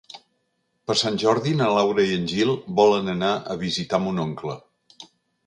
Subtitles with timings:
[0.89, 4.59] Per Sant Jordi na Laura i en Gil volen anar a visitar mon oncle.